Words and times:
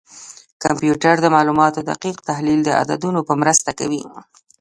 کمپیوټر 0.63 1.15
د 1.21 1.25
معلوماتو 1.35 1.79
دقیق 1.91 2.17
تحلیل 2.29 2.59
د 2.63 2.69
عددونو 2.81 3.19
په 3.27 3.33
مرسته 3.41 3.69
کوي. 3.79 4.03